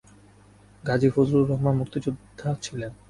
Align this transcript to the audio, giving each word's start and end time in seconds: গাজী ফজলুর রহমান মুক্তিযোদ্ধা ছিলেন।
গাজী 0.83 1.09
ফজলুর 1.15 1.49
রহমান 1.49 1.75
মুক্তিযোদ্ধা 1.77 2.49
ছিলেন। 2.61 2.91